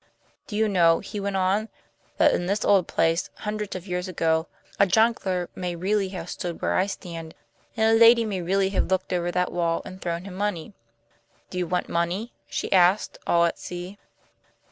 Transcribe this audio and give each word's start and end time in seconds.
"Do 0.47 0.55
you 0.55 0.67
know," 0.67 0.99
he 0.99 1.19
went 1.19 1.35
on, 1.35 1.69
"that 2.17 2.33
in 2.33 2.47
this 2.47 2.65
old 2.65 2.87
place, 2.87 3.29
hundreds 3.35 3.75
of 3.75 3.85
years 3.85 4.07
ago, 4.07 4.47
a 4.79 4.87
jongleur 4.87 5.47
may 5.53 5.75
really 5.75 6.09
have 6.09 6.27
stood 6.27 6.59
where 6.59 6.73
I 6.75 6.87
stand, 6.87 7.35
and 7.77 7.95
a 7.95 7.99
lady 7.99 8.25
may 8.25 8.41
really 8.41 8.69
have 8.69 8.87
looked 8.89 9.13
over 9.13 9.29
that 9.29 9.51
wall 9.51 9.83
and 9.85 10.01
thrown 10.01 10.25
him 10.25 10.33
money?" 10.33 10.73
"Do 11.51 11.59
you 11.59 11.67
want 11.67 11.87
money?" 11.87 12.33
she 12.47 12.73
asked, 12.73 13.19
all 13.27 13.45
at 13.45 13.59
sea. 13.59 13.99